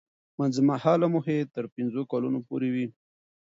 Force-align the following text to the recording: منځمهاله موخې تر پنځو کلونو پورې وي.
منځمهاله 0.39 1.07
موخې 1.13 1.37
تر 1.55 1.65
پنځو 1.75 2.01
کلونو 2.11 2.39
پورې 2.47 2.69
وي. 2.73 2.87